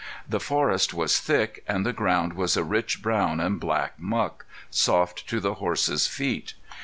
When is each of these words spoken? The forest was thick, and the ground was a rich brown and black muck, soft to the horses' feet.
The 0.27 0.39
forest 0.39 0.95
was 0.95 1.19
thick, 1.19 1.63
and 1.67 1.85
the 1.85 1.93
ground 1.93 2.33
was 2.33 2.57
a 2.57 2.63
rich 2.63 3.03
brown 3.03 3.39
and 3.39 3.59
black 3.59 3.99
muck, 3.99 4.47
soft 4.71 5.27
to 5.29 5.39
the 5.39 5.53
horses' 5.61 6.07
feet. 6.07 6.55